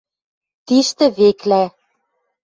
Тиштӹ 0.65 1.05
Веклӓ 1.17 1.63